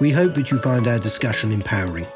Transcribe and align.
we 0.00 0.10
hope 0.10 0.34
that 0.34 0.50
you 0.50 0.58
find 0.58 0.88
our 0.88 0.98
discussion 0.98 1.52
empowering. 1.52 2.06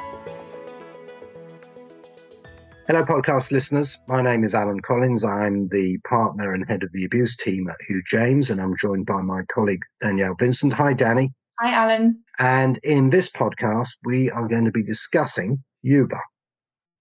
Hello, 2.86 3.04
podcast 3.04 3.50
listeners. 3.50 3.98
My 4.08 4.22
name 4.22 4.44
is 4.44 4.54
Alan 4.54 4.80
Collins. 4.80 5.22
I'm 5.22 5.68
the 5.68 5.98
partner 6.08 6.54
and 6.54 6.66
head 6.66 6.82
of 6.82 6.90
the 6.92 7.04
abuse 7.04 7.36
team 7.36 7.68
at 7.68 7.76
Hugh 7.86 8.02
James, 8.10 8.48
and 8.48 8.60
I'm 8.60 8.76
joined 8.80 9.04
by 9.06 9.20
my 9.20 9.42
colleague 9.52 9.82
Danielle 10.00 10.34
Vincent. 10.38 10.72
Hi, 10.72 10.94
Danny. 10.94 11.32
Hi, 11.60 11.72
Alan. 11.72 12.22
And 12.38 12.78
in 12.82 13.10
this 13.10 13.28
podcast, 13.28 13.90
we 14.04 14.30
are 14.30 14.48
going 14.48 14.64
to 14.64 14.70
be 14.70 14.82
discussing 14.82 15.62
Uber. 15.82 16.20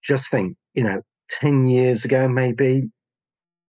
Just 0.04 0.30
think, 0.30 0.56
you 0.74 0.84
know, 0.84 1.00
10 1.30 1.66
years 1.66 2.04
ago, 2.04 2.28
maybe, 2.28 2.90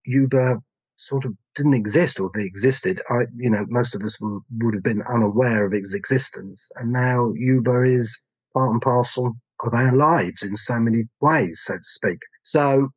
Uber 0.06 0.60
sort 0.98 1.24
of 1.26 1.34
didn't 1.60 1.74
exist 1.74 2.20
or 2.20 2.32
if 2.34 2.42
it 2.42 2.46
existed, 2.46 3.02
I, 3.10 3.26
you 3.36 3.50
know, 3.50 3.66
most 3.68 3.94
of 3.94 4.02
us 4.04 4.20
would, 4.22 4.42
would 4.60 4.74
have 4.76 4.84
been 4.84 5.04
unaware 5.14 5.66
of 5.66 5.74
its 5.74 5.94
existence. 5.94 6.70
And 6.78 6.92
now 6.94 7.34
Uber 7.36 7.84
is 7.86 8.18
part 8.54 8.72
and 8.72 8.82
parcel 8.82 9.36
of 9.66 9.74
our 9.74 9.94
lives 9.94 10.42
in 10.42 10.56
so 10.56 10.80
many 10.80 11.04
ways, 11.20 11.62
so 11.66 11.74
to 11.74 11.84
speak. 11.84 12.20
So, 12.44 12.90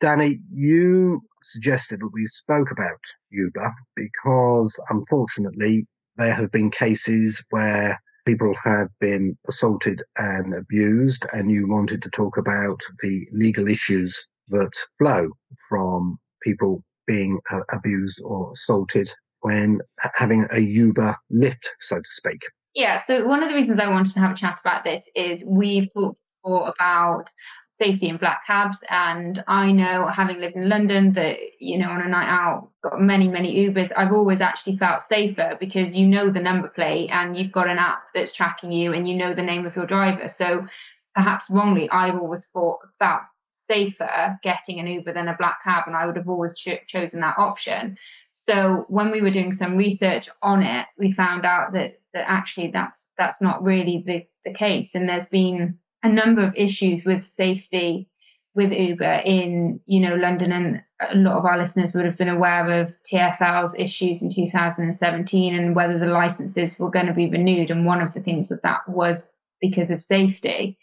Danny, 0.00 0.40
you 0.50 1.20
suggested 1.42 2.00
that 2.00 2.10
we 2.14 2.24
spoke 2.26 2.70
about 2.70 2.98
Uber 3.30 3.72
because 3.94 4.74
unfortunately 4.88 5.86
there 6.16 6.34
have 6.34 6.50
been 6.50 6.70
cases 6.70 7.44
where 7.50 8.00
people 8.24 8.54
have 8.64 8.88
been 9.00 9.36
assaulted 9.48 10.02
and 10.16 10.54
abused, 10.54 11.26
and 11.34 11.50
you 11.50 11.68
wanted 11.68 12.00
to 12.02 12.10
talk 12.10 12.38
about 12.38 12.80
the 13.02 13.26
legal 13.32 13.68
issues 13.68 14.26
that 14.48 14.72
flow 14.98 15.28
from 15.68 16.18
people 16.42 16.82
being 17.06 17.40
uh, 17.50 17.60
abused 17.72 18.20
or 18.24 18.52
assaulted 18.52 19.10
when 19.40 19.80
having 20.14 20.46
a 20.52 20.60
Uber 20.60 21.16
lift, 21.30 21.70
so 21.80 21.96
to 21.96 22.08
speak. 22.08 22.40
Yeah, 22.74 23.00
so 23.00 23.26
one 23.26 23.42
of 23.42 23.50
the 23.50 23.54
reasons 23.54 23.80
I 23.80 23.88
wanted 23.88 24.14
to 24.14 24.20
have 24.20 24.32
a 24.32 24.36
chat 24.36 24.58
about 24.60 24.84
this 24.84 25.02
is 25.14 25.44
we've 25.44 25.92
talked 25.92 26.18
before 26.42 26.72
about 26.74 27.28
safety 27.66 28.08
in 28.08 28.16
black 28.16 28.46
cabs, 28.46 28.82
and 28.88 29.42
I 29.46 29.72
know, 29.72 30.06
having 30.06 30.38
lived 30.38 30.56
in 30.56 30.68
London, 30.68 31.12
that 31.12 31.38
you 31.58 31.78
know, 31.78 31.90
on 31.90 32.00
a 32.00 32.08
night 32.08 32.28
out, 32.28 32.70
got 32.82 33.00
many, 33.00 33.28
many 33.28 33.68
Ubers. 33.68 33.92
I've 33.96 34.12
always 34.12 34.40
actually 34.40 34.78
felt 34.78 35.02
safer 35.02 35.56
because 35.60 35.96
you 35.96 36.06
know 36.06 36.30
the 36.30 36.40
number 36.40 36.68
plate 36.68 37.10
and 37.10 37.36
you've 37.36 37.52
got 37.52 37.68
an 37.68 37.78
app 37.78 38.04
that's 38.14 38.32
tracking 38.32 38.72
you, 38.72 38.92
and 38.92 39.06
you 39.06 39.16
know 39.16 39.34
the 39.34 39.42
name 39.42 39.66
of 39.66 39.76
your 39.76 39.86
driver. 39.86 40.28
So 40.28 40.66
perhaps 41.14 41.50
wrongly, 41.50 41.90
I've 41.90 42.14
always 42.14 42.46
thought 42.46 42.78
felt 42.98 43.22
safer 43.66 44.38
getting 44.42 44.78
an 44.78 44.86
Uber 44.86 45.12
than 45.12 45.28
a 45.28 45.36
black 45.36 45.62
cab, 45.62 45.84
and 45.86 45.96
I 45.96 46.06
would 46.06 46.16
have 46.16 46.28
always 46.28 46.54
cho- 46.54 46.78
chosen 46.86 47.20
that 47.20 47.38
option. 47.38 47.96
So 48.32 48.86
when 48.88 49.10
we 49.10 49.20
were 49.20 49.30
doing 49.30 49.52
some 49.52 49.76
research 49.76 50.28
on 50.42 50.62
it, 50.62 50.86
we 50.98 51.12
found 51.12 51.44
out 51.44 51.72
that 51.72 52.00
that 52.14 52.28
actually 52.28 52.70
that's 52.72 53.10
that's 53.16 53.40
not 53.40 53.62
really 53.62 54.02
the, 54.06 54.26
the 54.44 54.54
case, 54.54 54.94
and 54.94 55.08
there's 55.08 55.26
been 55.26 55.78
a 56.02 56.08
number 56.08 56.42
of 56.42 56.54
issues 56.56 57.04
with 57.04 57.28
safety 57.30 58.08
with 58.54 58.72
Uber 58.72 59.22
in 59.24 59.80
you 59.86 60.00
know 60.00 60.14
London, 60.14 60.52
and 60.52 60.82
a 61.10 61.16
lot 61.16 61.36
of 61.36 61.44
our 61.44 61.58
listeners 61.58 61.94
would 61.94 62.04
have 62.04 62.18
been 62.18 62.28
aware 62.28 62.80
of 62.80 62.92
TfL's 63.10 63.74
issues 63.76 64.22
in 64.22 64.30
2017 64.30 65.54
and 65.54 65.74
whether 65.74 65.98
the 65.98 66.06
licenses 66.06 66.78
were 66.78 66.90
going 66.90 67.06
to 67.06 67.14
be 67.14 67.30
renewed. 67.30 67.70
And 67.70 67.86
one 67.86 68.00
of 68.00 68.12
the 68.14 68.20
things 68.20 68.50
with 68.50 68.62
that 68.62 68.88
was 68.88 69.26
because 69.60 69.90
of 69.90 70.02
safety. 70.02 70.78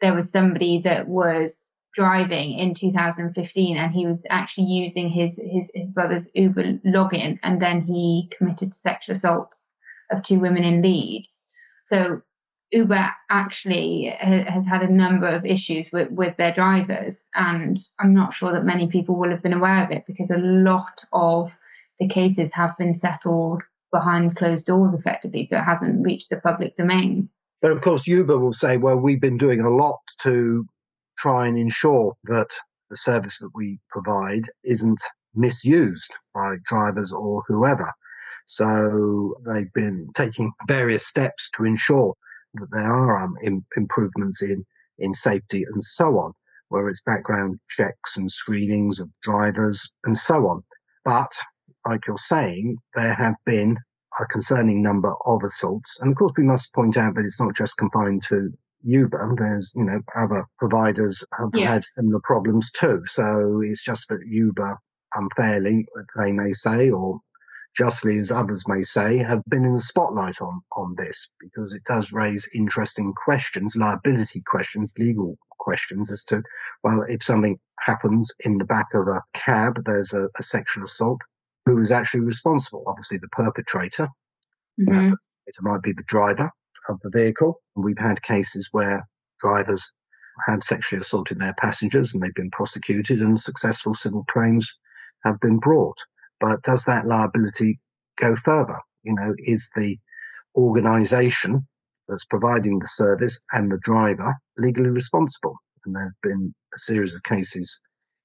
There 0.00 0.14
was 0.14 0.30
somebody 0.30 0.82
that 0.82 1.08
was 1.08 1.71
driving 1.94 2.58
in 2.58 2.74
2015 2.74 3.76
and 3.76 3.92
he 3.92 4.06
was 4.06 4.24
actually 4.30 4.66
using 4.66 5.08
his 5.08 5.38
his, 5.44 5.70
his 5.74 5.90
brother's 5.90 6.28
uber 6.34 6.78
login 6.86 7.38
and 7.42 7.60
then 7.60 7.82
he 7.82 8.30
committed 8.36 8.74
sexual 8.74 9.14
assaults 9.14 9.74
of 10.10 10.22
two 10.22 10.38
women 10.38 10.64
in 10.64 10.82
leeds. 10.82 11.44
So 11.84 12.22
uber 12.72 13.10
actually 13.30 14.06
has 14.18 14.66
had 14.66 14.82
a 14.82 14.92
number 14.92 15.28
of 15.28 15.44
issues 15.44 15.90
with, 15.92 16.10
with 16.10 16.36
their 16.38 16.52
drivers 16.52 17.22
and 17.34 17.78
i'm 18.00 18.14
not 18.14 18.32
sure 18.32 18.52
that 18.52 18.64
many 18.64 18.86
people 18.86 19.14
will 19.14 19.30
have 19.30 19.42
been 19.42 19.52
aware 19.52 19.84
of 19.84 19.90
it 19.90 20.04
because 20.06 20.30
a 20.30 20.38
lot 20.38 21.04
of 21.12 21.52
the 22.00 22.08
cases 22.08 22.50
have 22.54 22.76
been 22.78 22.94
settled 22.94 23.62
behind 23.92 24.36
closed 24.36 24.66
doors 24.66 24.94
effectively 24.94 25.46
so 25.46 25.58
it 25.58 25.62
hasn't 25.62 26.04
reached 26.04 26.30
the 26.30 26.38
public 26.38 26.74
domain. 26.76 27.28
But 27.60 27.72
of 27.72 27.82
course 27.82 28.06
uber 28.06 28.38
will 28.38 28.54
say 28.54 28.78
well 28.78 28.96
we've 28.96 29.20
been 29.20 29.38
doing 29.38 29.60
a 29.60 29.70
lot 29.70 30.00
to 30.22 30.66
try 31.22 31.46
and 31.46 31.56
ensure 31.56 32.14
that 32.24 32.48
the 32.90 32.96
service 32.96 33.38
that 33.38 33.50
we 33.54 33.78
provide 33.88 34.50
isn't 34.64 35.00
misused 35.34 36.12
by 36.34 36.56
drivers 36.68 37.12
or 37.12 37.42
whoever. 37.46 37.90
So 38.46 39.34
they've 39.46 39.72
been 39.72 40.08
taking 40.14 40.52
various 40.66 41.06
steps 41.06 41.48
to 41.54 41.64
ensure 41.64 42.14
that 42.54 42.68
there 42.72 42.92
are 42.92 43.22
um, 43.22 43.34
improvements 43.76 44.42
in, 44.42 44.64
in 44.98 45.14
safety 45.14 45.64
and 45.72 45.82
so 45.82 46.18
on, 46.18 46.32
where 46.68 46.88
it's 46.88 47.02
background 47.02 47.60
checks 47.70 48.16
and 48.16 48.30
screenings 48.30 48.98
of 49.00 49.08
drivers 49.22 49.90
and 50.04 50.18
so 50.18 50.48
on. 50.48 50.62
But 51.04 51.32
like 51.86 52.06
you're 52.06 52.16
saying, 52.16 52.76
there 52.94 53.14
have 53.14 53.36
been 53.46 53.78
a 54.20 54.26
concerning 54.26 54.82
number 54.82 55.14
of 55.24 55.42
assaults. 55.44 55.98
And 56.00 56.10
of 56.10 56.18
course, 56.18 56.32
we 56.36 56.44
must 56.44 56.74
point 56.74 56.96
out 56.96 57.14
that 57.14 57.24
it's 57.24 57.40
not 57.40 57.54
just 57.56 57.78
confined 57.78 58.22
to 58.24 58.52
Uber, 58.84 59.34
there's, 59.38 59.72
you 59.74 59.84
know, 59.84 60.00
other 60.16 60.44
providers 60.58 61.22
have 61.38 61.50
yeah. 61.54 61.72
had 61.72 61.84
similar 61.84 62.20
problems 62.20 62.70
too. 62.72 63.02
So 63.06 63.60
it's 63.64 63.82
just 63.82 64.08
that 64.08 64.26
Uber 64.26 64.78
unfairly, 65.14 65.86
they 66.16 66.32
may 66.32 66.52
say, 66.52 66.90
or 66.90 67.20
justly 67.76 68.18
as 68.18 68.30
others 68.30 68.66
may 68.68 68.82
say, 68.82 69.18
have 69.18 69.42
been 69.48 69.64
in 69.64 69.74
the 69.74 69.80
spotlight 69.80 70.40
on, 70.40 70.60
on 70.76 70.94
this 70.96 71.28
because 71.40 71.72
it 71.72 71.82
does 71.84 72.12
raise 72.12 72.48
interesting 72.54 73.12
questions, 73.24 73.76
liability 73.76 74.42
questions, 74.46 74.92
legal 74.98 75.36
questions 75.58 76.10
as 76.10 76.24
to, 76.24 76.42
well, 76.82 77.04
if 77.08 77.22
something 77.22 77.58
happens 77.80 78.30
in 78.40 78.58
the 78.58 78.64
back 78.64 78.94
of 78.94 79.08
a 79.08 79.22
cab, 79.34 79.82
there's 79.84 80.12
a, 80.12 80.28
a 80.38 80.42
sexual 80.42 80.84
assault, 80.84 81.20
who 81.66 81.80
is 81.80 81.90
actually 81.90 82.20
responsible? 82.20 82.84
Obviously 82.86 83.18
the 83.18 83.28
perpetrator. 83.28 84.08
Mm-hmm. 84.80 85.14
It 85.46 85.56
might 85.60 85.82
be 85.82 85.92
the 85.92 86.04
driver 86.08 86.50
of 86.88 87.00
the 87.02 87.10
vehicle. 87.10 87.60
We've 87.76 87.98
had 87.98 88.22
cases 88.22 88.68
where 88.72 89.06
drivers 89.40 89.92
had 90.46 90.62
sexually 90.62 91.00
assaulted 91.00 91.38
their 91.38 91.54
passengers 91.58 92.14
and 92.14 92.22
they've 92.22 92.34
been 92.34 92.50
prosecuted 92.50 93.20
and 93.20 93.40
successful 93.40 93.94
civil 93.94 94.24
claims 94.30 94.72
have 95.24 95.38
been 95.40 95.58
brought. 95.58 95.98
But 96.40 96.62
does 96.62 96.84
that 96.84 97.06
liability 97.06 97.80
go 98.18 98.34
further? 98.36 98.78
You 99.02 99.14
know, 99.14 99.34
is 99.38 99.70
the 99.76 99.98
organization 100.56 101.66
that's 102.08 102.24
providing 102.24 102.78
the 102.78 102.88
service 102.88 103.40
and 103.52 103.70
the 103.70 103.78
driver 103.82 104.34
legally 104.56 104.90
responsible? 104.90 105.56
And 105.84 105.94
there 105.94 106.04
have 106.04 106.22
been 106.22 106.54
a 106.74 106.78
series 106.78 107.14
of 107.14 107.22
cases 107.24 107.78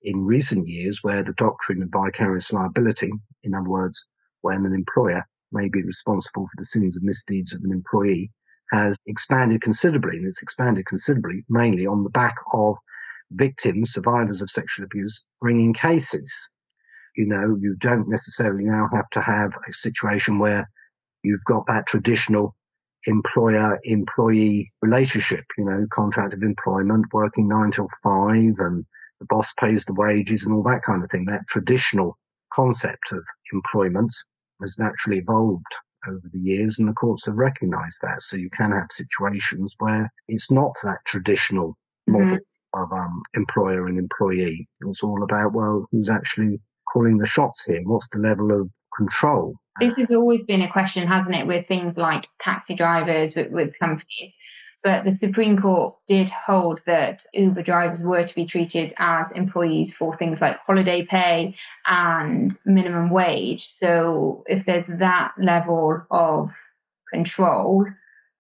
in 0.04 0.26
recent 0.26 0.68
years 0.68 1.00
where 1.04 1.24
the 1.24 1.34
doctrine 1.34 1.82
of 1.82 1.90
vicarious 1.90 2.52
liability, 2.52 3.12
in 3.44 3.54
other 3.54 3.70
words, 3.70 4.06
when 4.42 4.66
an 4.66 4.74
employer 4.74 5.24
may 5.52 5.68
be 5.70 5.84
responsible 5.84 6.46
for 6.46 6.58
the 6.58 6.66
sins 6.66 6.98
and 6.98 7.06
misdeeds 7.06 7.54
of 7.54 7.62
an 7.64 7.72
employee, 7.72 8.32
has 8.72 8.98
expanded 9.08 9.62
considerably, 9.62 10.18
and 10.18 10.28
it's 10.28 10.42
expanded 10.42 10.86
considerably 10.86 11.44
mainly 11.50 11.86
on 11.86 12.04
the 12.04 12.10
back 12.10 12.36
of 12.54 12.76
victims, 13.32 13.94
survivors 13.94 14.42
of 14.42 14.50
sexual 14.50 14.86
abuse, 14.86 15.24
bringing 15.42 15.74
cases. 15.74 16.32
You 17.16 17.28
know, 17.28 17.58
you 17.60 17.76
don't 17.80 18.10
necessarily 18.10 18.66
now 18.66 18.90
have 18.94 19.10
to 19.12 19.22
have 19.22 19.52
a 19.68 19.74
situation 19.74 20.40
where 20.40 20.70
you've 21.24 21.44
got 21.46 21.66
that 21.68 21.88
traditional 21.88 22.56
employer 23.06 23.80
employee 23.84 24.72
relationship, 24.82 25.46
you 25.58 25.66
know, 25.66 25.86
contract 25.92 26.34
of 26.34 26.44
employment, 26.44 27.06
working 27.14 27.48
nine 27.48 27.72
till 27.72 27.90
five, 28.04 28.54
and 28.60 28.86
the 29.20 29.26
boss 29.30 29.52
pays 29.60 29.86
the 29.86 29.94
wages 29.94 30.44
and 30.46 30.54
all 30.54 30.64
that 30.64 30.84
kind 30.84 31.04
of 31.04 31.10
thing. 31.10 31.26
That 31.26 31.48
traditional 31.50 32.18
concept 32.54 33.12
of 33.12 33.24
employment 33.52 34.14
has 34.62 34.78
naturally 34.78 35.20
evolved 35.20 35.64
over 36.08 36.30
the 36.32 36.40
years, 36.40 36.80
and 36.80 36.88
the 36.88 36.94
courts 36.94 37.26
have 37.26 37.36
recognised 37.36 38.00
that. 38.02 38.22
So 38.22 38.38
you 38.38 38.50
can 38.50 38.72
have 38.72 38.88
situations 38.92 39.76
where 39.80 40.12
it's 40.28 40.52
not 40.52 40.76
that 40.84 41.00
traditional 41.06 41.78
model 42.08 42.38
mm-hmm. 42.38 42.82
of 42.82 42.92
um, 42.92 43.22
employer 43.34 43.88
and 43.88 43.98
employee. 43.98 44.68
It's 44.82 45.04
all 45.04 45.24
about 45.24 45.54
well, 45.54 45.88
who's 45.92 46.10
actually 46.10 46.60
calling 46.92 47.18
the 47.18 47.28
shots 47.28 47.64
here? 47.66 47.82
What's 47.84 48.10
the 48.10 48.20
level 48.20 48.52
of 48.52 48.70
control. 48.98 49.56
This 49.80 49.96
has 49.98 50.12
always 50.12 50.44
been 50.44 50.62
a 50.62 50.72
question, 50.72 51.08
hasn't 51.08 51.36
it, 51.36 51.48
with 51.48 51.68
things 51.68 51.98
like 51.98 52.28
taxi 52.40 52.76
drivers, 52.76 53.36
with, 53.36 53.52
with 53.52 53.80
companies. 53.80 54.34
But 54.88 55.04
the 55.04 55.12
Supreme 55.12 55.62
Court 55.62 55.98
did 56.08 56.30
hold 56.30 56.80
that 56.86 57.26
Uber 57.34 57.62
drivers 57.62 58.02
were 58.02 58.26
to 58.26 58.34
be 58.34 58.46
treated 58.46 58.94
as 58.98 59.30
employees 59.32 59.94
for 59.94 60.16
things 60.16 60.40
like 60.40 60.60
holiday 60.60 61.04
pay 61.04 61.58
and 61.86 62.58
minimum 62.66 63.10
wage. 63.10 63.68
So 63.68 64.46
if 64.48 64.66
there's 64.66 64.86
that 64.88 65.34
level 65.38 66.06
of 66.10 66.52
control, 67.12 67.86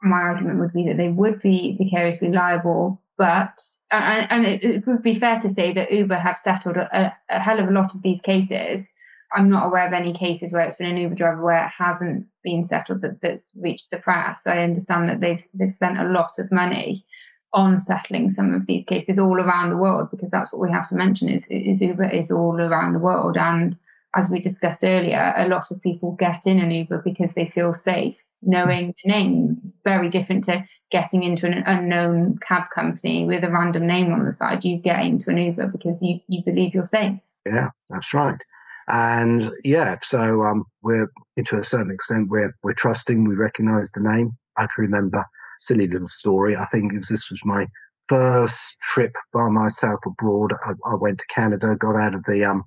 my 0.01 0.21
argument 0.21 0.59
would 0.61 0.71
be 0.71 0.87
that 0.87 0.95
they 0.95 1.09
would 1.09 1.41
be 1.41 1.75
vicariously 1.77 2.31
liable. 2.31 3.01
But 3.17 3.61
and, 3.91 4.45
it, 4.45 4.63
it, 4.63 4.87
would 4.87 5.03
be 5.03 5.19
fair 5.19 5.37
to 5.41 5.49
say 5.49 5.73
that 5.73 5.91
Uber 5.91 6.15
have 6.15 6.37
settled 6.37 6.77
a, 6.77 7.13
a 7.29 7.39
hell 7.41 7.59
of 7.59 7.67
a 7.67 7.73
lot 7.73 7.93
of 7.93 8.01
these 8.03 8.21
cases. 8.21 8.85
I'm 9.33 9.49
not 9.49 9.65
aware 9.65 9.85
of 9.85 9.91
any 9.91 10.13
cases 10.13 10.53
where 10.53 10.61
it's 10.61 10.77
been 10.77 10.91
an 10.91 10.95
Uber 10.95 11.15
driver 11.15 11.43
where 11.43 11.65
it 11.65 11.71
hasn't 11.77 12.27
been 12.47 12.63
settled 12.63 13.01
that, 13.01 13.19
that's 13.21 13.51
reached 13.57 13.91
the 13.91 13.97
press. 13.97 14.39
I 14.45 14.59
understand 14.59 15.09
that 15.09 15.19
they've 15.19 15.45
they've 15.53 15.73
spent 15.73 15.99
a 15.99 16.11
lot 16.17 16.39
of 16.39 16.51
money 16.51 17.05
on 17.53 17.79
settling 17.79 18.29
some 18.29 18.53
of 18.53 18.65
these 18.65 18.85
cases 18.85 19.19
all 19.19 19.39
around 19.39 19.69
the 19.69 19.77
world 19.85 20.09
because 20.11 20.29
that's 20.31 20.51
what 20.51 20.61
we 20.61 20.71
have 20.71 20.87
to 20.89 20.95
mention 20.95 21.29
is, 21.29 21.45
is 21.49 21.81
Uber 21.81 22.09
is 22.09 22.29
all 22.29 22.59
around 22.59 22.93
the 22.93 22.99
world 22.99 23.37
and 23.37 23.77
as 24.15 24.29
we 24.29 24.39
discussed 24.39 24.83
earlier, 24.83 25.33
a 25.37 25.47
lot 25.47 25.69
of 25.71 25.81
people 25.81 26.13
get 26.13 26.47
in 26.47 26.59
an 26.59 26.71
Uber 26.71 27.01
because 27.03 27.29
they 27.35 27.47
feel 27.47 27.73
safe 27.73 28.15
knowing 28.41 28.93
the 29.03 29.11
name. 29.11 29.73
Very 29.83 30.09
different 30.09 30.43
to 30.45 30.67
getting 30.89 31.23
into 31.23 31.45
an 31.45 31.63
unknown 31.65 32.37
cab 32.39 32.69
company 32.73 33.25
with 33.25 33.43
a 33.43 33.49
random 33.49 33.85
name 33.85 34.11
on 34.11 34.25
the 34.25 34.33
side. 34.33 34.63
You 34.63 34.77
get 34.77 35.05
into 35.05 35.29
an 35.29 35.37
Uber 35.37 35.67
because 35.67 36.01
you, 36.01 36.19
you 36.27 36.43
believe 36.43 36.73
you're 36.73 36.85
safe. 36.85 37.19
Yeah, 37.45 37.69
that's 37.89 38.13
right. 38.13 38.41
And 38.89 39.51
yeah, 39.63 39.97
so 40.01 40.43
um, 40.43 40.63
we're 40.81 41.11
to 41.45 41.59
a 41.59 41.63
certain 41.63 41.91
extent 41.91 42.29
we're 42.29 42.53
we're 42.63 42.73
trusting. 42.73 43.27
We 43.27 43.35
recognise 43.35 43.91
the 43.91 44.01
name. 44.01 44.31
I 44.57 44.61
can 44.61 44.83
remember 44.85 45.25
silly 45.59 45.87
little 45.87 46.07
story. 46.07 46.55
I 46.55 46.65
think 46.67 46.93
it 46.93 46.97
was, 46.97 47.07
this 47.07 47.29
was 47.29 47.41
my 47.43 47.67
first 48.07 48.77
trip 48.93 49.13
by 49.33 49.49
myself 49.49 49.99
abroad. 50.05 50.53
I, 50.65 50.71
I 50.85 50.95
went 50.95 51.19
to 51.19 51.25
Canada, 51.27 51.75
got 51.77 51.97
out 51.97 52.15
of 52.15 52.23
the 52.27 52.45
um, 52.45 52.63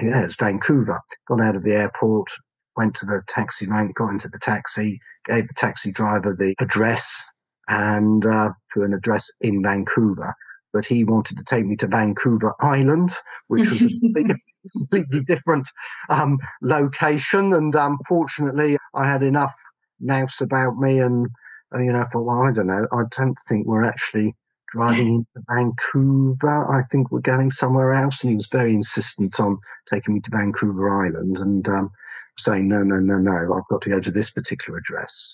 yeah, 0.00 0.22
it's 0.22 0.36
Vancouver. 0.36 1.00
Got 1.28 1.40
out 1.40 1.56
of 1.56 1.64
the 1.64 1.74
airport, 1.74 2.28
went 2.76 2.94
to 2.96 3.06
the 3.06 3.22
taxi 3.28 3.66
rank, 3.66 3.96
got 3.96 4.10
into 4.10 4.28
the 4.28 4.38
taxi, 4.38 5.00
gave 5.24 5.48
the 5.48 5.54
taxi 5.54 5.90
driver 5.90 6.34
the 6.38 6.54
address 6.60 7.22
and 7.68 8.24
uh, 8.24 8.50
to 8.74 8.82
an 8.82 8.94
address 8.94 9.28
in 9.40 9.62
Vancouver. 9.62 10.34
But 10.72 10.84
he 10.84 11.04
wanted 11.04 11.38
to 11.38 11.44
take 11.44 11.64
me 11.64 11.76
to 11.76 11.86
Vancouver 11.86 12.54
Island, 12.60 13.12
which 13.48 13.70
was 13.70 13.82
a 13.82 13.88
completely 14.72 15.20
different 15.20 15.68
um, 16.08 16.38
location. 16.62 17.52
And 17.52 17.74
unfortunately, 17.74 18.74
um, 18.74 19.02
I 19.02 19.08
had 19.08 19.22
enough 19.22 19.54
nous 20.00 20.40
about 20.40 20.76
me, 20.76 20.98
and 20.98 21.28
uh, 21.74 21.78
you 21.78 21.92
know, 21.92 22.02
I 22.02 22.06
thought, 22.06 22.24
well, 22.24 22.42
I 22.42 22.52
don't 22.52 22.66
know. 22.66 22.86
I 22.92 23.02
don't 23.16 23.36
think 23.48 23.66
we're 23.66 23.84
actually 23.84 24.34
driving 24.68 25.26
into 25.34 25.46
Vancouver. 25.48 26.70
I 26.70 26.82
think 26.90 27.10
we're 27.10 27.20
going 27.20 27.50
somewhere 27.50 27.92
else. 27.92 28.22
And 28.22 28.30
he 28.30 28.36
was 28.36 28.48
very 28.50 28.74
insistent 28.74 29.38
on 29.40 29.58
taking 29.90 30.14
me 30.14 30.20
to 30.20 30.30
Vancouver 30.30 31.06
Island. 31.06 31.38
And 31.38 31.68
um, 31.68 31.90
saying, 32.38 32.68
no, 32.68 32.82
no, 32.82 32.96
no, 32.96 33.18
no, 33.18 33.54
I've 33.54 33.68
got 33.68 33.82
to 33.82 33.90
go 33.90 34.00
to 34.00 34.10
this 34.10 34.30
particular 34.30 34.78
address. 34.78 35.32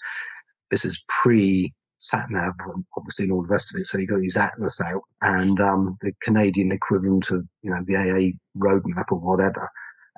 This 0.70 0.84
is 0.84 1.02
pre 1.08 1.72
sat 2.02 2.30
nav, 2.30 2.54
obviously, 2.96 3.24
and 3.24 3.32
all 3.32 3.42
the 3.42 3.48
rest 3.48 3.72
of 3.72 3.80
it. 3.80 3.86
So 3.86 3.96
he 3.96 4.06
got 4.06 4.22
his 4.22 4.36
Atlas 4.36 4.80
out 4.80 5.02
and 5.20 5.60
um, 5.60 5.96
the 6.02 6.12
Canadian 6.22 6.72
equivalent 6.72 7.30
of, 7.30 7.46
you 7.62 7.70
know, 7.70 7.82
the 7.86 7.96
AA 7.96 8.32
roadmap 8.58 9.12
or 9.12 9.18
whatever. 9.18 9.68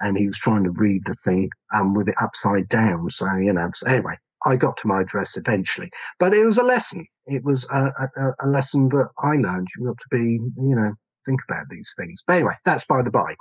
And 0.00 0.16
he 0.16 0.26
was 0.26 0.38
trying 0.38 0.64
to 0.64 0.70
read 0.70 1.02
the 1.06 1.14
thing 1.14 1.50
um, 1.72 1.94
with 1.94 2.08
it 2.08 2.14
upside 2.20 2.68
down. 2.68 3.10
So, 3.10 3.26
you 3.34 3.52
know, 3.52 3.70
so 3.74 3.86
anyway, 3.86 4.16
I 4.46 4.56
got 4.56 4.76
to 4.78 4.88
my 4.88 5.02
address 5.02 5.36
eventually. 5.36 5.90
But 6.18 6.32
it 6.34 6.44
was 6.44 6.58
a 6.58 6.62
lesson. 6.62 7.06
It 7.26 7.44
was 7.44 7.66
a, 7.70 7.92
a, 8.16 8.32
a 8.40 8.48
lesson 8.48 8.88
that 8.88 9.08
I 9.18 9.36
learned. 9.36 9.68
You've 9.76 9.88
got 9.88 9.98
to 9.98 10.16
be, 10.16 10.40
you 10.56 10.74
know, 10.74 10.94
think 11.26 11.40
about 11.48 11.66
these 11.70 11.92
things. 11.98 12.22
But 12.26 12.34
anyway, 12.34 12.54
that's 12.64 12.86
by 12.86 13.02
the 13.02 13.10
by. 13.10 13.34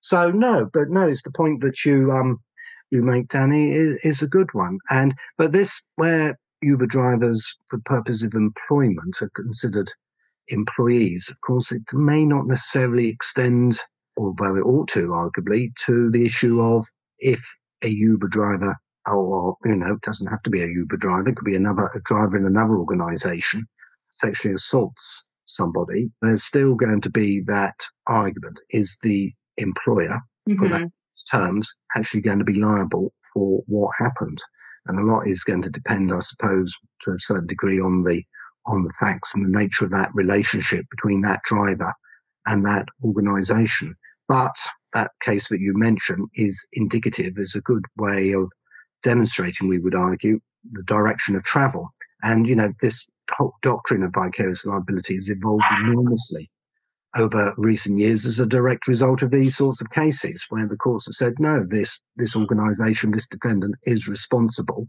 So 0.00 0.30
no, 0.30 0.68
but 0.72 0.88
no, 0.88 1.06
it's 1.08 1.22
the 1.22 1.30
point 1.30 1.62
that 1.62 1.84
you 1.84 2.12
um 2.12 2.40
you 2.90 3.02
make, 3.02 3.28
Danny, 3.28 3.72
is, 3.72 3.98
is 4.04 4.22
a 4.22 4.26
good 4.26 4.52
one. 4.52 4.78
And 4.90 5.14
but 5.38 5.52
this 5.52 5.82
where 5.96 6.38
Uber 6.64 6.86
drivers, 6.86 7.56
for 7.68 7.78
purpose 7.84 8.22
of 8.22 8.34
employment, 8.34 9.20
are 9.20 9.30
considered 9.36 9.90
employees. 10.48 11.28
Of 11.28 11.40
course, 11.40 11.72
it 11.72 11.82
may 11.92 12.24
not 12.24 12.46
necessarily 12.46 13.08
extend, 13.08 13.78
although 14.16 14.56
it 14.56 14.62
ought 14.62 14.88
to, 14.90 15.08
arguably, 15.08 15.74
to 15.86 16.10
the 16.10 16.24
issue 16.24 16.60
of 16.60 16.86
if 17.18 17.42
a 17.82 17.88
Uber 17.88 18.28
driver, 18.28 18.76
or 19.06 19.56
you 19.64 19.76
know, 19.76 19.94
it 19.94 20.00
doesn't 20.02 20.30
have 20.30 20.42
to 20.42 20.50
be 20.50 20.62
a 20.62 20.66
Uber 20.66 20.96
driver, 20.96 21.28
it 21.28 21.36
could 21.36 21.44
be 21.44 21.56
another 21.56 21.90
a 21.94 22.00
driver 22.04 22.36
in 22.36 22.46
another 22.46 22.76
organisation, 22.76 23.66
sexually 24.10 24.54
assaults 24.54 25.28
somebody. 25.46 26.10
There's 26.22 26.44
still 26.44 26.74
going 26.74 27.00
to 27.02 27.10
be 27.10 27.42
that 27.46 27.76
argument: 28.06 28.58
is 28.70 28.96
the 29.02 29.32
employer 29.56 30.20
mm-hmm. 30.48 30.56
for 30.56 30.68
that 30.68 30.90
terms 31.30 31.72
actually 31.96 32.20
going 32.20 32.38
to 32.40 32.44
be 32.44 32.60
liable 32.60 33.12
for 33.34 33.62
what 33.66 33.90
happened. 33.98 34.38
And 34.86 34.98
a 34.98 35.12
lot 35.12 35.28
is 35.28 35.44
going 35.44 35.62
to 35.62 35.70
depend, 35.70 36.12
I 36.12 36.20
suppose, 36.20 36.72
to 37.02 37.10
a 37.10 37.20
certain 37.20 37.46
degree 37.46 37.80
on 37.80 38.04
the 38.04 38.22
on 38.66 38.84
the 38.84 38.92
facts 38.98 39.34
and 39.34 39.44
the 39.44 39.58
nature 39.58 39.84
of 39.84 39.90
that 39.90 40.10
relationship 40.14 40.86
between 40.90 41.20
that 41.20 41.42
driver 41.44 41.92
and 42.46 42.64
that 42.64 42.86
organisation. 43.04 43.94
But 44.26 44.56
that 44.94 45.10
case 45.22 45.48
that 45.48 45.60
you 45.60 45.76
mentioned 45.76 46.28
is 46.34 46.66
indicative, 46.72 47.34
is 47.36 47.54
a 47.54 47.60
good 47.60 47.84
way 47.98 48.32
of 48.32 48.50
demonstrating, 49.02 49.68
we 49.68 49.80
would 49.80 49.94
argue, 49.94 50.40
the 50.64 50.82
direction 50.84 51.36
of 51.36 51.44
travel. 51.44 51.90
And, 52.22 52.46
you 52.46 52.56
know, 52.56 52.72
this 52.80 53.04
whole 53.30 53.52
doctrine 53.60 54.02
of 54.02 54.14
vicarious 54.14 54.64
liability 54.64 55.16
has 55.16 55.28
evolved 55.28 55.64
enormously 55.82 56.50
over 57.16 57.54
recent 57.56 57.98
years 57.98 58.26
as 58.26 58.38
a 58.38 58.46
direct 58.46 58.88
result 58.88 59.22
of 59.22 59.30
these 59.30 59.56
sorts 59.56 59.80
of 59.80 59.90
cases 59.90 60.44
where 60.48 60.66
the 60.66 60.76
courts 60.76 61.06
have 61.06 61.14
said, 61.14 61.34
no, 61.38 61.64
this, 61.68 62.00
this 62.16 62.36
organisation, 62.36 63.10
this 63.10 63.28
defendant 63.28 63.76
is 63.84 64.08
responsible 64.08 64.88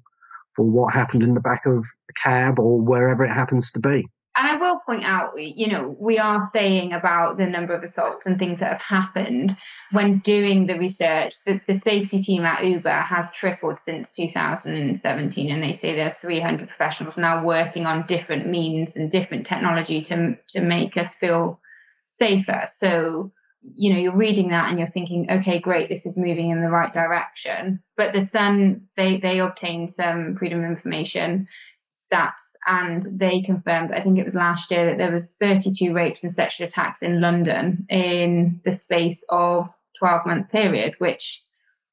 for 0.55 0.65
what 0.65 0.93
happened 0.93 1.23
in 1.23 1.33
the 1.33 1.41
back 1.41 1.65
of 1.65 1.77
a 2.09 2.13
cab 2.21 2.59
or 2.59 2.79
wherever 2.79 3.23
it 3.25 3.33
happens 3.33 3.71
to 3.71 3.79
be. 3.79 4.05
And 4.37 4.47
I 4.49 4.57
will 4.57 4.81
point 4.85 5.05
out, 5.05 5.31
you 5.37 5.67
know, 5.67 5.95
we 5.97 6.17
are 6.17 6.49
saying 6.51 6.91
about 6.91 7.37
the 7.37 7.45
number 7.45 7.73
of 7.73 7.83
assaults 7.83 8.25
and 8.25 8.37
things 8.37 8.59
that 8.59 8.81
have 8.81 8.81
happened 8.81 9.55
when 9.91 10.19
doing 10.19 10.67
the 10.67 10.77
research. 10.77 11.35
The, 11.45 11.61
the 11.67 11.73
safety 11.73 12.19
team 12.19 12.43
at 12.43 12.65
Uber 12.65 12.89
has 12.89 13.31
tripled 13.31 13.79
since 13.79 14.11
2017, 14.11 15.51
and 15.51 15.63
they 15.63 15.71
say 15.71 15.95
there 15.95 16.09
are 16.09 16.17
300 16.19 16.67
professionals 16.67 17.15
now 17.15 17.45
working 17.45 17.85
on 17.85 18.07
different 18.07 18.47
means 18.47 18.97
and 18.97 19.09
different 19.09 19.45
technology 19.45 20.01
to 20.01 20.37
to 20.49 20.59
make 20.59 20.97
us 20.97 21.15
feel 21.15 21.61
safer. 22.07 22.67
So, 22.71 23.31
you 23.61 23.93
know, 23.93 23.99
you're 23.99 24.15
reading 24.15 24.49
that 24.49 24.69
and 24.69 24.77
you're 24.77 24.87
thinking, 24.87 25.27
okay, 25.29 25.59
great, 25.59 25.89
this 25.89 26.05
is 26.05 26.17
moving 26.17 26.49
in 26.49 26.61
the 26.61 26.69
right 26.69 26.93
direction. 26.93 27.81
But 27.97 28.13
the 28.13 28.25
Sun, 28.25 28.87
they 28.95 29.17
they 29.17 29.39
obtained 29.39 29.91
some 29.91 30.35
freedom 30.37 30.63
of 30.63 30.69
information 30.69 31.47
stats 31.91 32.55
and 32.67 33.05
they 33.19 33.41
confirmed, 33.41 33.91
I 33.91 34.01
think 34.01 34.19
it 34.19 34.25
was 34.25 34.35
last 34.35 34.69
year, 34.69 34.85
that 34.85 34.97
there 34.97 35.11
were 35.11 35.29
32 35.39 35.93
rapes 35.93 36.23
and 36.23 36.31
sexual 36.31 36.67
attacks 36.67 37.01
in 37.01 37.21
London 37.21 37.85
in 37.89 38.61
the 38.65 38.75
space 38.75 39.23
of 39.29 39.73
12 39.99 40.25
month 40.25 40.51
period, 40.51 40.95
which 40.99 41.41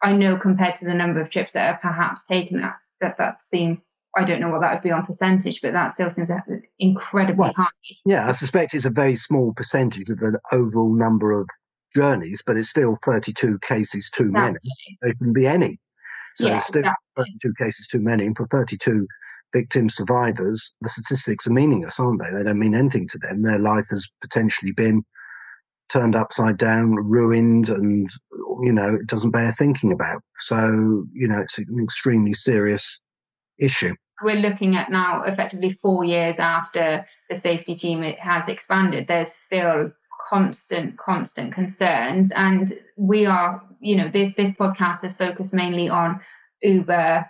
I 0.02 0.12
know 0.12 0.37
compared 0.37 0.75
to 0.76 0.85
the 0.85 0.95
number 0.95 1.21
of 1.21 1.31
trips 1.31 1.52
that 1.52 1.75
are 1.75 1.78
perhaps 1.78 2.26
taken 2.26 2.61
that 2.61 2.76
that, 3.00 3.19
that 3.19 3.42
seems 3.42 3.85
I 4.16 4.25
don't 4.25 4.40
know 4.40 4.50
what 4.50 4.61
that 4.61 4.75
would 4.75 4.83
be 4.83 4.90
on 4.90 5.07
percentage, 5.07 5.61
but 5.62 5.73
that 5.73 5.95
still 5.95 6.11
seems 6.11 6.31
incredibly 6.78 7.52
high. 7.52 7.66
Yeah, 8.04 8.28
I 8.28 8.33
suspect 8.33 8.75
it's 8.75 8.85
a 8.85 8.90
very 8.90 9.16
small 9.16 9.52
percentage 9.54 10.11
of 10.11 10.19
the 10.19 10.38
overall 10.52 10.95
number 10.95 11.33
of 11.33 11.49
journeys, 11.95 12.42
but 12.45 12.57
it's 12.57 12.69
still 12.69 12.99
32 13.04 13.59
cases 13.66 14.11
too 14.11 14.25
exactly. 14.25 14.52
many. 14.52 14.59
There 15.00 15.12
shouldn't 15.12 15.35
be 15.35 15.47
any. 15.47 15.78
So 16.37 16.47
yeah, 16.47 16.57
it's 16.57 16.66
still 16.66 16.81
exactly. 16.81 17.25
32 17.42 17.54
cases 17.59 17.87
too 17.87 18.00
many. 18.00 18.26
And 18.26 18.37
for 18.37 18.47
32 18.49 19.07
victim 19.54 19.88
survivors, 19.88 20.75
the 20.81 20.88
statistics 20.88 21.47
are 21.47 21.52
meaningless, 21.52 22.00
aren't 22.00 22.23
they? 22.23 22.37
They 22.37 22.45
don't 22.45 22.59
mean 22.59 22.75
anything 22.75 23.09
to 23.09 23.19
them. 23.19 23.40
Their 23.40 23.59
life 23.59 23.87
has 23.90 24.09
potentially 24.21 24.73
been 24.73 25.04
turned 25.90 26.16
upside 26.16 26.57
down, 26.57 26.95
ruined, 26.95 27.69
and, 27.69 28.09
you 28.62 28.73
know, 28.73 28.95
it 28.95 29.07
doesn't 29.07 29.31
bear 29.31 29.54
thinking 29.59 29.92
about. 29.92 30.23
So, 30.40 31.04
you 31.12 31.28
know, 31.28 31.40
it's 31.40 31.59
an 31.59 31.81
extremely 31.83 32.33
serious 32.33 33.00
issue. 33.59 33.95
We're 34.23 34.37
looking 34.37 34.76
at 34.76 34.90
now 34.90 35.23
effectively 35.23 35.78
four 35.83 36.04
years 36.04 36.38
after 36.38 37.07
the 37.28 37.37
safety 37.37 37.75
team 37.75 38.02
has 38.02 38.49
expanded. 38.49 39.09
There's 39.09 39.28
still 39.45 39.92
constant, 40.28 40.97
constant 40.97 41.52
concerns. 41.52 42.31
And 42.33 42.78
we 42.97 43.26
are, 43.26 43.62
you 43.81 43.97
know, 43.97 44.09
this, 44.09 44.33
this 44.37 44.50
podcast 44.50 45.04
is 45.04 45.16
focused 45.16 45.52
mainly 45.52 45.88
on 45.88 46.21
Uber 46.62 47.28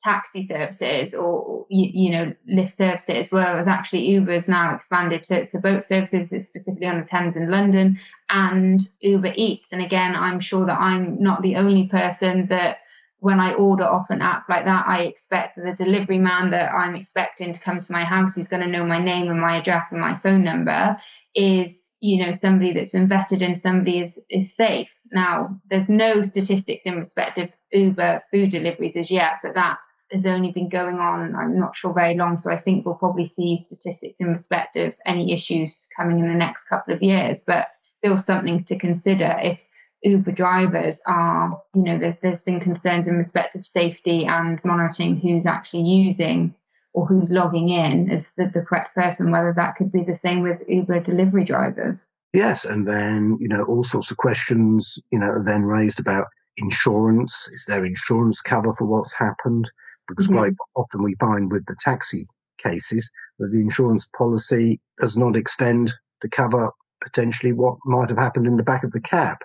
taxi 0.00 0.40
services 0.40 1.14
or, 1.14 1.66
you, 1.68 1.90
you 1.92 2.10
know, 2.10 2.34
Lyft 2.50 2.72
services, 2.72 3.30
whereas 3.30 3.66
actually 3.66 4.06
Uber 4.06 4.32
has 4.32 4.48
now 4.48 4.74
expanded 4.74 5.22
to, 5.24 5.46
to 5.46 5.58
boat 5.58 5.82
services, 5.82 6.46
specifically 6.46 6.86
on 6.86 7.00
the 7.00 7.06
Thames 7.06 7.36
in 7.36 7.50
London, 7.50 7.98
and 8.30 8.80
Uber 9.00 9.32
Eats. 9.36 9.66
And 9.72 9.82
again, 9.82 10.14
I'm 10.16 10.40
sure 10.40 10.64
that 10.64 10.80
I'm 10.80 11.22
not 11.22 11.42
the 11.42 11.56
only 11.56 11.88
person 11.88 12.46
that 12.46 12.78
when 13.20 13.38
I 13.38 13.54
order 13.54 13.84
off 13.84 14.10
an 14.10 14.22
app 14.22 14.48
like 14.48 14.64
that, 14.64 14.86
I 14.86 15.02
expect 15.02 15.56
the 15.56 15.72
delivery 15.72 16.18
man 16.18 16.50
that 16.50 16.72
I'm 16.72 16.96
expecting 16.96 17.52
to 17.52 17.60
come 17.60 17.80
to 17.80 17.92
my 17.92 18.04
house, 18.04 18.34
who's 18.34 18.48
going 18.48 18.62
to 18.62 18.68
know 18.68 18.84
my 18.84 19.02
name 19.02 19.30
and 19.30 19.40
my 19.40 19.58
address 19.58 19.92
and 19.92 20.00
my 20.00 20.18
phone 20.18 20.42
number, 20.42 20.96
is 21.34 21.78
you 22.00 22.24
know 22.24 22.32
somebody 22.32 22.72
that's 22.72 22.90
been 22.90 23.08
vetted 23.08 23.44
and 23.44 23.56
somebody 23.56 24.00
is 24.00 24.18
is 24.30 24.54
safe. 24.54 24.92
Now, 25.12 25.60
there's 25.70 25.88
no 25.88 26.22
statistics 26.22 26.82
in 26.84 26.98
respect 26.98 27.38
of 27.38 27.50
Uber 27.72 28.22
food 28.30 28.50
deliveries 28.50 28.96
as 28.96 29.10
yet, 29.10 29.34
but 29.42 29.54
that 29.54 29.78
has 30.12 30.26
only 30.26 30.50
been 30.50 30.68
going 30.68 30.98
on, 30.98 31.34
I'm 31.36 31.58
not 31.58 31.76
sure 31.76 31.92
very 31.92 32.16
long. 32.16 32.36
So 32.36 32.50
I 32.50 32.58
think 32.58 32.84
we'll 32.84 32.96
probably 32.96 33.26
see 33.26 33.56
statistics 33.56 34.16
in 34.18 34.26
respect 34.28 34.76
of 34.76 34.92
any 35.06 35.32
issues 35.32 35.88
coming 35.96 36.18
in 36.18 36.26
the 36.26 36.34
next 36.34 36.64
couple 36.68 36.94
of 36.94 37.02
years, 37.02 37.42
but 37.46 37.68
still 37.98 38.16
something 38.16 38.64
to 38.64 38.78
consider 38.78 39.36
if 39.42 39.60
Uber 40.02 40.32
drivers 40.32 41.00
are, 41.06 41.60
you 41.74 41.82
know, 41.82 41.98
there's, 41.98 42.16
there's 42.22 42.42
been 42.42 42.60
concerns 42.60 43.06
in 43.06 43.16
respect 43.16 43.54
of 43.54 43.66
safety 43.66 44.24
and 44.24 44.58
monitoring 44.64 45.16
who's 45.16 45.46
actually 45.46 45.82
using 45.82 46.54
or 46.92 47.06
who's 47.06 47.30
logging 47.30 47.68
in 47.68 48.10
as 48.10 48.26
the, 48.36 48.50
the 48.52 48.62
correct 48.62 48.94
person, 48.94 49.30
whether 49.30 49.52
that 49.54 49.76
could 49.76 49.92
be 49.92 50.02
the 50.02 50.14
same 50.14 50.42
with 50.42 50.60
Uber 50.68 51.00
delivery 51.00 51.44
drivers. 51.44 52.08
Yes, 52.32 52.64
and 52.64 52.86
then, 52.86 53.36
you 53.40 53.48
know, 53.48 53.64
all 53.64 53.82
sorts 53.82 54.10
of 54.10 54.16
questions, 54.16 54.98
you 55.10 55.18
know, 55.18 55.26
are 55.26 55.44
then 55.44 55.64
raised 55.64 56.00
about 56.00 56.26
insurance. 56.56 57.48
Is 57.52 57.64
there 57.66 57.84
insurance 57.84 58.40
cover 58.40 58.74
for 58.78 58.86
what's 58.86 59.12
happened? 59.12 59.70
Because 60.08 60.26
mm-hmm. 60.26 60.38
quite 60.38 60.52
often 60.76 61.02
we 61.02 61.14
find 61.16 61.50
with 61.50 61.64
the 61.66 61.76
taxi 61.80 62.26
cases 62.58 63.10
that 63.38 63.50
the 63.52 63.60
insurance 63.60 64.08
policy 64.16 64.80
does 65.00 65.16
not 65.16 65.36
extend 65.36 65.92
to 66.22 66.28
cover 66.28 66.70
potentially 67.02 67.52
what 67.52 67.76
might 67.84 68.08
have 68.08 68.18
happened 68.18 68.46
in 68.46 68.56
the 68.56 68.62
back 68.62 68.84
of 68.84 68.92
the 68.92 69.00
cab 69.00 69.38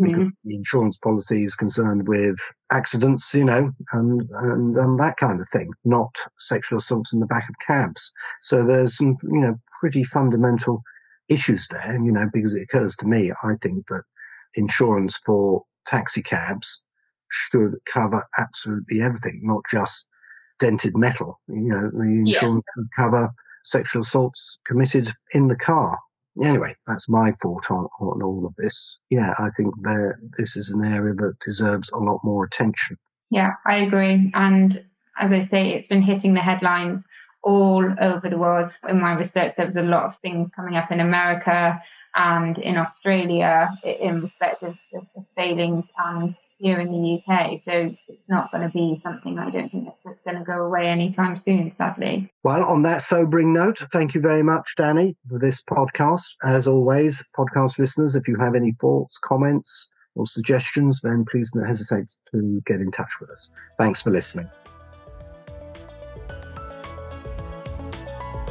mm-hmm. 0.00 0.28
the 0.44 0.54
insurance 0.54 0.96
policy 0.96 1.44
is 1.44 1.54
concerned 1.54 2.08
with 2.08 2.36
accidents, 2.70 3.32
you 3.34 3.44
know, 3.44 3.72
and, 3.92 4.28
and, 4.30 4.76
and 4.76 5.00
that 5.00 5.16
kind 5.16 5.40
of 5.40 5.48
thing, 5.50 5.70
not 5.84 6.14
sexual 6.38 6.78
assaults 6.78 7.12
in 7.12 7.20
the 7.20 7.26
back 7.26 7.48
of 7.48 7.54
cabs. 7.66 8.12
So 8.42 8.64
there's 8.64 8.96
some, 8.96 9.16
you 9.22 9.40
know, 9.40 9.58
pretty 9.80 10.04
fundamental 10.04 10.82
issues 11.28 11.68
there, 11.68 11.98
you 12.02 12.12
know, 12.12 12.28
because 12.32 12.54
it 12.54 12.62
occurs 12.62 12.96
to 12.96 13.06
me, 13.06 13.32
I 13.42 13.54
think 13.62 13.86
that 13.88 14.04
insurance 14.54 15.18
for 15.24 15.64
taxi 15.86 16.22
cabs 16.22 16.82
should 17.30 17.74
cover 17.92 18.24
absolutely 18.38 19.00
everything, 19.02 19.40
not 19.42 19.62
just 19.70 20.06
dented 20.58 20.96
metal. 20.96 21.40
You 21.48 21.68
know, 21.68 21.90
the 21.92 22.02
insurance 22.02 22.64
yeah. 22.76 22.82
should 22.82 22.88
cover 22.96 23.30
sexual 23.64 24.02
assaults 24.02 24.58
committed 24.66 25.12
in 25.32 25.48
the 25.48 25.56
car 25.56 25.98
anyway, 26.42 26.74
that's 26.86 27.08
my 27.08 27.32
thought 27.42 27.70
on, 27.70 27.88
on 28.00 28.22
all 28.22 28.46
of 28.46 28.54
this. 28.56 28.98
Yeah, 29.10 29.34
I 29.38 29.50
think 29.56 29.74
there 29.82 30.18
this 30.38 30.56
is 30.56 30.70
an 30.70 30.84
area 30.84 31.14
that 31.14 31.38
deserves 31.44 31.90
a 31.90 31.98
lot 31.98 32.20
more 32.22 32.44
attention. 32.44 32.96
Yeah, 33.30 33.52
I 33.66 33.78
agree. 33.78 34.30
And 34.34 34.84
as 35.18 35.32
I 35.32 35.40
say, 35.40 35.70
it's 35.70 35.88
been 35.88 36.02
hitting 36.02 36.34
the 36.34 36.40
headlines 36.40 37.06
all 37.42 37.84
over 38.00 38.28
the 38.28 38.38
world. 38.38 38.76
In 38.88 39.00
my 39.00 39.14
research, 39.14 39.54
there 39.56 39.66
was 39.66 39.76
a 39.76 39.82
lot 39.82 40.04
of 40.04 40.16
things 40.18 40.50
coming 40.54 40.76
up 40.76 40.90
in 40.90 41.00
America 41.00 41.82
and 42.14 42.58
in 42.58 42.76
Australia 42.76 43.70
in 43.84 44.22
respect 44.22 44.62
of, 44.62 44.74
the 44.92 45.24
failings 45.34 45.84
and 45.96 46.34
here 46.58 46.78
in 46.78 46.92
the 46.92 47.22
UK. 47.26 47.60
So 47.64 47.96
it's 48.08 48.28
not 48.28 48.52
going 48.52 48.62
to 48.62 48.72
be 48.72 49.00
something 49.02 49.38
I 49.38 49.50
don't 49.50 49.70
think 49.70 49.88
going 50.22 50.38
to 50.38 50.44
go 50.44 50.64
away 50.64 50.86
anytime 50.86 51.36
soon, 51.36 51.70
sadly. 51.70 52.32
Well, 52.42 52.64
on 52.64 52.82
that 52.82 53.02
sobering 53.02 53.52
note, 53.52 53.82
thank 53.92 54.14
you 54.14 54.20
very 54.20 54.42
much, 54.42 54.74
Danny, 54.76 55.16
for 55.28 55.38
this 55.38 55.62
podcast. 55.62 56.24
As 56.42 56.66
always, 56.66 57.22
podcast 57.36 57.78
listeners, 57.78 58.16
if 58.16 58.26
you 58.28 58.36
have 58.38 58.54
any 58.54 58.72
thoughts, 58.80 59.18
comments, 59.18 59.90
or 60.14 60.26
suggestions, 60.26 61.00
then 61.02 61.24
please 61.30 61.52
don't 61.52 61.66
hesitate 61.66 62.06
to 62.32 62.62
get 62.66 62.80
in 62.80 62.90
touch 62.90 63.10
with 63.20 63.30
us. 63.30 63.50
Thanks 63.78 64.02
for 64.02 64.10
listening. 64.10 64.48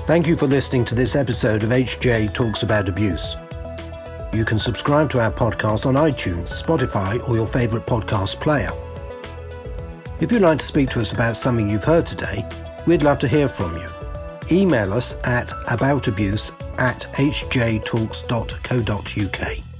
Thank 0.08 0.28
you 0.28 0.36
for 0.36 0.48
listening 0.48 0.84
to 0.86 0.96
this 0.96 1.16
episode 1.16 1.64
of 1.64 1.70
HJ 1.70 2.34
Talks 2.34 2.64
About 2.64 2.90
Abuse. 2.90 3.36
You 4.34 4.46
can 4.46 4.60
subscribe 4.60 5.10
to 5.12 5.20
our 5.20 5.32
podcast 5.32 5.86
on 5.86 5.96
iTunes, 5.96 6.62
Spotify, 6.62 7.28
or 7.30 7.36
your 7.36 7.48
favourite 7.48 7.86
podcast 7.86 8.40
player. 8.40 8.72
If 10.22 10.32
you'd 10.32 10.44
like 10.44 10.60
to 10.60 10.66
speak 10.66 10.92
to 10.92 11.02
us 11.02 11.14
about 11.14 11.36
something 11.36 11.68
you've 11.68 11.84
heard 11.84 12.06
today, 12.06 12.46
we'd 12.86 13.02
love 13.02 13.18
to 13.20 13.28
hear 13.28 13.50
from 13.50 13.76
you. 13.76 13.90
Email 14.52 14.94
us 14.94 15.16
at 15.24 15.48
aboutabuse 15.68 16.52
at 16.80 17.08
hjtalks.co.uk. 17.14 19.71